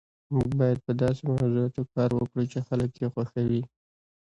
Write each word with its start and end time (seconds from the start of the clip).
موږ 0.33 0.49
باید 0.59 0.79
په 0.85 0.91
داسې 1.01 1.21
موضوعاتو 1.31 1.81
کار 1.93 2.09
وکړو 2.13 2.43
چې 2.51 2.59
خلک 2.67 2.91
یې 3.01 3.07
خوښوي 3.13 3.61